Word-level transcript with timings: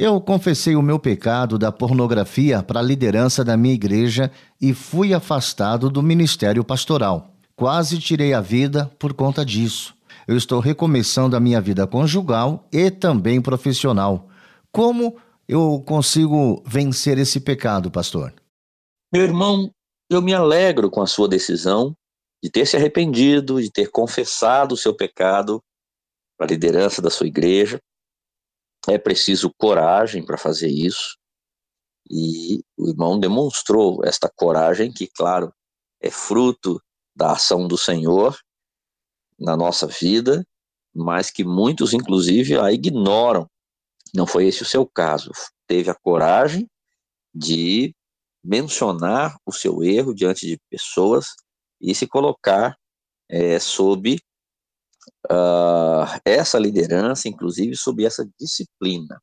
eu 0.00 0.18
confessei 0.18 0.74
o 0.74 0.80
meu 0.80 0.98
pecado 0.98 1.58
da 1.58 1.70
pornografia 1.70 2.62
para 2.62 2.80
a 2.80 2.82
liderança 2.82 3.44
da 3.44 3.54
minha 3.54 3.74
igreja 3.74 4.32
e 4.58 4.72
fui 4.72 5.12
afastado 5.12 5.90
do 5.90 6.02
ministério 6.02 6.64
pastoral. 6.64 7.34
Quase 7.54 7.98
tirei 7.98 8.32
a 8.32 8.40
vida 8.40 8.90
por 8.98 9.12
conta 9.12 9.44
disso. 9.44 9.94
Eu 10.26 10.38
estou 10.38 10.58
recomeçando 10.58 11.36
a 11.36 11.40
minha 11.40 11.60
vida 11.60 11.86
conjugal 11.86 12.66
e 12.72 12.90
também 12.90 13.42
profissional. 13.42 14.26
Como 14.72 15.18
eu 15.46 15.84
consigo 15.86 16.62
vencer 16.64 17.18
esse 17.18 17.38
pecado, 17.38 17.90
pastor? 17.90 18.32
Meu 19.12 19.24
irmão, 19.24 19.70
eu 20.08 20.22
me 20.22 20.32
alegro 20.32 20.90
com 20.90 21.02
a 21.02 21.06
sua 21.06 21.28
decisão 21.28 21.94
de 22.42 22.50
ter 22.50 22.64
se 22.64 22.74
arrependido, 22.74 23.60
de 23.60 23.70
ter 23.70 23.90
confessado 23.90 24.72
o 24.72 24.78
seu 24.78 24.96
pecado 24.96 25.60
para 26.38 26.46
a 26.46 26.50
liderança 26.50 27.02
da 27.02 27.10
sua 27.10 27.26
igreja. 27.26 27.78
É 28.88 28.98
preciso 28.98 29.52
coragem 29.58 30.24
para 30.24 30.38
fazer 30.38 30.68
isso. 30.68 31.16
E 32.10 32.64
o 32.76 32.88
irmão 32.88 33.18
demonstrou 33.18 34.04
esta 34.04 34.28
coragem, 34.28 34.92
que, 34.92 35.06
claro, 35.06 35.52
é 36.00 36.10
fruto 36.10 36.82
da 37.14 37.32
ação 37.32 37.68
do 37.68 37.76
Senhor 37.76 38.38
na 39.38 39.56
nossa 39.56 39.86
vida, 39.86 40.44
mas 40.94 41.30
que 41.30 41.44
muitos, 41.44 41.92
inclusive, 41.92 42.58
a 42.58 42.72
ignoram. 42.72 43.48
Não 44.14 44.26
foi 44.26 44.46
esse 44.46 44.62
o 44.62 44.66
seu 44.66 44.86
caso. 44.86 45.30
Teve 45.66 45.90
a 45.90 45.94
coragem 45.94 46.68
de 47.32 47.94
mencionar 48.42 49.36
o 49.46 49.52
seu 49.52 49.84
erro 49.84 50.14
diante 50.14 50.46
de 50.46 50.58
pessoas 50.68 51.26
e 51.80 51.94
se 51.94 52.06
colocar 52.06 52.76
é, 53.28 53.58
sob 53.58 54.18
uh, 55.30 56.20
essa 56.24 56.58
liderança, 56.58 57.28
inclusive 57.28 57.76
sob 57.76 58.04
essa 58.04 58.28
disciplina. 58.38 59.20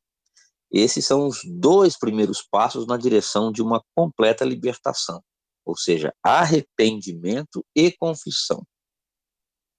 Esses 0.70 1.06
são 1.06 1.26
os 1.26 1.40
dois 1.44 1.98
primeiros 1.98 2.42
passos 2.42 2.86
na 2.86 2.96
direção 2.96 3.50
de 3.50 3.62
uma 3.62 3.82
completa 3.96 4.44
libertação, 4.44 5.22
ou 5.64 5.76
seja, 5.76 6.12
arrependimento 6.22 7.64
e 7.74 7.90
confissão. 7.92 8.62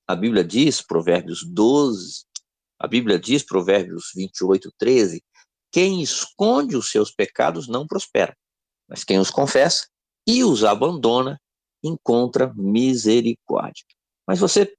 A 0.08 0.16
Bíblia 0.16 0.44
diz, 0.44 0.82
Provérbios 0.82 1.46
12, 1.46 2.24
a 2.80 2.88
Bíblia 2.88 3.20
diz, 3.20 3.44
Provérbios 3.44 4.12
28, 4.16 4.72
13, 4.80 5.24
quem 5.72 6.02
esconde 6.02 6.76
os 6.76 6.90
seus 6.90 7.12
pecados 7.12 7.68
não 7.68 7.86
prospera, 7.86 8.36
mas 8.88 9.04
quem 9.04 9.20
os 9.20 9.30
confessa 9.30 9.88
e 10.28 10.44
os 10.44 10.64
abandona 10.64 11.40
encontra 11.84 12.52
misericórdia. 12.56 13.86
Mas 14.28 14.40
você 14.40 14.74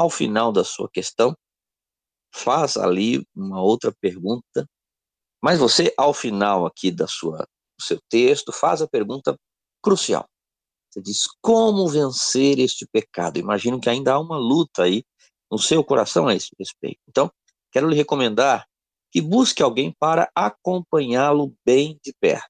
ao 0.00 0.08
final 0.08 0.50
da 0.50 0.64
sua 0.64 0.88
questão, 0.88 1.36
faz 2.34 2.78
ali 2.78 3.22
uma 3.36 3.60
outra 3.60 3.92
pergunta, 4.00 4.66
mas 5.42 5.58
você, 5.58 5.92
ao 5.94 6.14
final 6.14 6.64
aqui 6.64 6.90
da 6.90 7.06
sua, 7.06 7.46
do 7.78 7.84
seu 7.84 7.98
texto, 8.08 8.50
faz 8.50 8.80
a 8.80 8.88
pergunta 8.88 9.36
crucial. 9.82 10.26
Você 10.88 11.02
diz, 11.02 11.26
como 11.42 11.86
vencer 11.86 12.58
este 12.58 12.86
pecado? 12.90 13.38
Imagino 13.38 13.78
que 13.78 13.90
ainda 13.90 14.14
há 14.14 14.18
uma 14.18 14.38
luta 14.38 14.84
aí 14.84 15.04
no 15.50 15.58
seu 15.58 15.84
coração 15.84 16.28
a 16.28 16.34
esse 16.34 16.48
respeito. 16.58 17.00
Então, 17.06 17.30
quero 17.70 17.86
lhe 17.86 17.94
recomendar 17.94 18.66
que 19.12 19.20
busque 19.20 19.62
alguém 19.62 19.94
para 19.98 20.30
acompanhá-lo 20.34 21.54
bem 21.62 22.00
de 22.02 22.14
perto. 22.18 22.48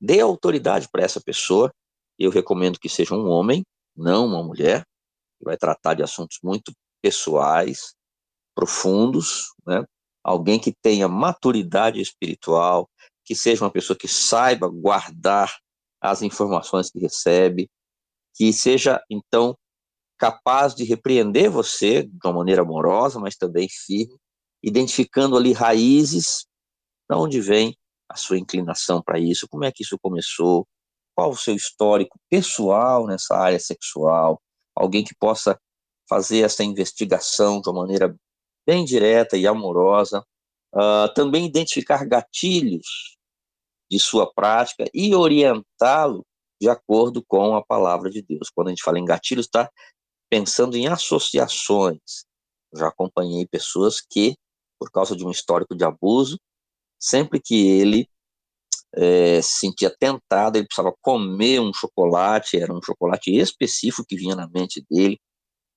Dê 0.00 0.18
autoridade 0.18 0.88
para 0.90 1.04
essa 1.04 1.20
pessoa. 1.20 1.72
Eu 2.18 2.32
recomendo 2.32 2.80
que 2.80 2.88
seja 2.88 3.14
um 3.14 3.28
homem, 3.28 3.64
não 3.96 4.26
uma 4.26 4.42
mulher, 4.42 4.84
que 5.38 5.44
vai 5.44 5.56
tratar 5.56 5.94
de 5.94 6.02
assuntos 6.02 6.40
muito 6.42 6.72
pessoais, 7.02 7.94
profundos, 8.54 9.48
né? 9.66 9.84
alguém 10.22 10.58
que 10.58 10.72
tenha 10.82 11.08
maturidade 11.08 12.00
espiritual, 12.00 12.88
que 13.24 13.34
seja 13.34 13.64
uma 13.64 13.70
pessoa 13.70 13.96
que 13.96 14.08
saiba 14.08 14.68
guardar 14.68 15.56
as 16.00 16.22
informações 16.22 16.90
que 16.90 16.98
recebe, 16.98 17.68
que 18.34 18.52
seja, 18.52 19.02
então, 19.10 19.56
capaz 20.18 20.74
de 20.74 20.84
repreender 20.84 21.50
você 21.50 22.02
de 22.02 22.18
uma 22.24 22.32
maneira 22.32 22.62
amorosa, 22.62 23.18
mas 23.18 23.36
também 23.36 23.68
firme, 23.68 24.16
identificando 24.62 25.36
ali 25.36 25.52
raízes, 25.52 26.46
para 27.06 27.18
onde 27.18 27.40
vem 27.40 27.76
a 28.08 28.16
sua 28.16 28.38
inclinação 28.38 29.02
para 29.02 29.18
isso, 29.18 29.46
como 29.48 29.64
é 29.64 29.72
que 29.72 29.82
isso 29.82 29.98
começou, 30.00 30.66
qual 31.14 31.30
o 31.30 31.36
seu 31.36 31.54
histórico 31.54 32.18
pessoal 32.30 33.06
nessa 33.06 33.36
área 33.36 33.58
sexual, 33.58 34.40
alguém 34.74 35.04
que 35.04 35.14
possa 35.18 35.58
fazer 36.08 36.40
essa 36.40 36.64
investigação 36.64 37.60
de 37.60 37.68
uma 37.68 37.82
maneira 37.82 38.14
bem 38.66 38.84
direta 38.84 39.36
e 39.36 39.46
amorosa, 39.46 40.24
uh, 40.74 41.12
também 41.14 41.46
identificar 41.46 42.04
gatilhos 42.06 43.16
de 43.90 43.98
sua 43.98 44.32
prática 44.32 44.84
e 44.92 45.14
orientá-lo 45.14 46.24
de 46.60 46.68
acordo 46.68 47.24
com 47.26 47.56
a 47.56 47.64
palavra 47.64 48.10
de 48.10 48.20
Deus. 48.22 48.50
Quando 48.54 48.68
a 48.68 48.70
gente 48.70 48.82
fala 48.82 48.98
em 48.98 49.04
gatilhos, 49.04 49.46
está 49.46 49.70
pensando 50.30 50.76
em 50.76 50.86
associações. 50.86 52.24
Eu 52.72 52.80
já 52.80 52.88
acompanhei 52.88 53.46
pessoas 53.46 54.00
que, 54.00 54.36
por 54.78 54.90
causa 54.90 55.16
de 55.16 55.24
um 55.24 55.30
histórico 55.30 55.74
de 55.74 55.84
abuso, 55.84 56.38
sempre 56.98 57.40
que 57.40 57.68
ele 57.68 58.08
é, 58.94 59.40
se 59.40 59.60
sentia 59.60 59.94
tentado, 59.96 60.58
ele 60.58 60.66
precisava 60.66 60.94
comer 61.00 61.60
um 61.60 61.72
chocolate, 61.72 62.58
era 62.58 62.72
um 62.72 62.82
chocolate 62.82 63.30
específico 63.34 64.06
que 64.06 64.16
vinha 64.16 64.34
na 64.34 64.48
mente 64.48 64.84
dele, 64.90 65.18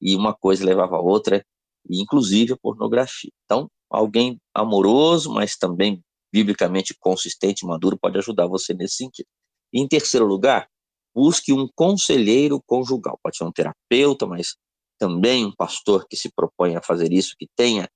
e 0.02 0.16
uma 0.16 0.34
coisa 0.34 0.66
levava 0.66 0.96
a 0.96 1.02
outra, 1.02 1.46
e 1.90 2.02
inclusive 2.02 2.54
a 2.54 2.58
pornografia. 2.58 3.32
Então, 3.46 3.70
alguém 3.90 4.40
amoroso, 4.54 5.32
mas 5.32 5.56
também 5.56 6.02
biblicamente 6.32 6.96
consistente, 7.00 7.66
maduro, 7.66 7.98
pode 8.00 8.18
ajudar 8.18 8.48
você 8.48 8.74
nesse 8.74 8.96
sentido. 8.96 9.28
Em 9.74 9.88
terceiro 9.88 10.26
lugar, 10.26 10.68
busque 11.14 11.52
um 11.52 11.68
conselheiro 11.76 12.62
conjugal. 12.66 13.20
Pode 13.22 13.38
ser 13.38 13.44
um 13.44 13.52
terapeuta, 13.52 14.26
mas 14.26 14.56
também 14.98 15.46
um 15.46 15.54
pastor 15.54 16.08
que 16.08 16.16
se 16.16 16.32
propõe 16.34 16.76
a 16.76 16.82
fazer 16.82 17.12
isso, 17.12 17.36
que 17.38 17.48
tenha 17.56 17.90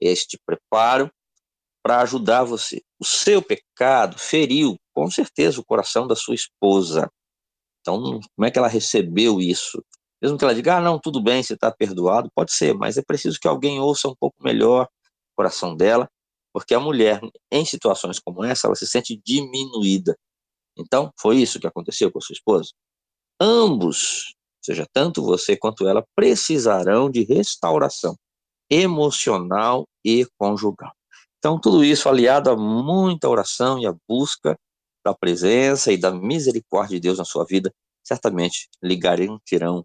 este 0.00 0.38
preparo 0.46 1.10
para 1.82 2.02
ajudar 2.02 2.44
você. 2.44 2.82
O 2.98 3.04
seu 3.04 3.42
pecado 3.42 4.18
feriu, 4.18 4.76
com 4.94 5.10
certeza, 5.10 5.60
o 5.60 5.64
coração 5.64 6.06
da 6.06 6.14
sua 6.14 6.34
esposa. 6.34 7.10
Então, 7.80 8.20
como 8.36 8.46
é 8.46 8.50
que 8.50 8.58
ela 8.58 8.68
recebeu 8.68 9.40
isso? 9.40 9.82
Mesmo 10.22 10.36
que 10.36 10.44
ela 10.44 10.54
diga, 10.54 10.76
ah, 10.76 10.80
não, 10.80 10.98
tudo 10.98 11.22
bem, 11.22 11.42
você 11.42 11.54
está 11.54 11.70
perdoado, 11.70 12.30
pode 12.34 12.52
ser, 12.52 12.74
mas 12.74 12.98
é 12.98 13.02
preciso 13.02 13.38
que 13.40 13.48
alguém 13.48 13.80
ouça 13.80 14.08
um 14.08 14.14
pouco 14.14 14.36
melhor 14.42 14.84
o 14.84 15.36
coração 15.36 15.74
dela, 15.74 16.08
porque 16.52 16.74
a 16.74 16.80
mulher, 16.80 17.20
em 17.50 17.64
situações 17.64 18.18
como 18.18 18.44
essa, 18.44 18.66
ela 18.66 18.76
se 18.76 18.86
sente 18.86 19.20
diminuída. 19.24 20.16
Então, 20.76 21.10
foi 21.18 21.38
isso 21.38 21.58
que 21.58 21.66
aconteceu 21.66 22.10
com 22.12 22.18
a 22.18 22.22
sua 22.22 22.34
esposa. 22.34 22.70
Ambos, 23.40 24.34
seja, 24.62 24.86
tanto 24.92 25.22
você 25.22 25.56
quanto 25.56 25.88
ela, 25.88 26.04
precisarão 26.14 27.10
de 27.10 27.24
restauração 27.24 28.14
emocional 28.68 29.86
e 30.04 30.26
conjugal. 30.38 30.92
Então, 31.38 31.58
tudo 31.58 31.82
isso 31.82 32.08
aliado 32.08 32.50
a 32.50 32.56
muita 32.56 33.28
oração 33.28 33.78
e 33.78 33.86
a 33.86 33.94
busca 34.06 34.58
da 35.04 35.14
presença 35.14 35.90
e 35.92 35.96
da 35.96 36.12
misericórdia 36.12 36.96
de 36.96 37.00
Deus 37.00 37.18
na 37.18 37.24
sua 37.24 37.44
vida, 37.44 37.72
certamente 38.04 38.68
lhe 38.82 38.96
garantirão 38.96 39.84